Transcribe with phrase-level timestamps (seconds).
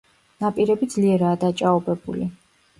[0.45, 2.31] ნაპირები ძლიერაა დაჭაობებული.